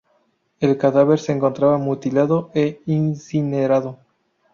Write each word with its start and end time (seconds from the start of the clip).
El 0.59 0.79
cadáver 0.79 1.19
se 1.19 1.31
encontraba 1.31 1.77
mutilado 1.77 2.49
e 2.55 2.81
incinerado. 2.87 3.99